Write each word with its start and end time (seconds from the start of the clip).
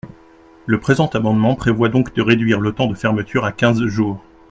Le 0.65 0.79
présent 0.79 1.05
amendement 1.13 1.53
prévoit 1.53 1.89
donc 1.89 2.11
de 2.15 2.23
réduire 2.23 2.59
le 2.59 2.71
temps 2.73 2.87
de 2.87 2.95
fermeture 2.95 3.45
à 3.45 3.51
quinze 3.51 3.85
jours. 3.85 4.19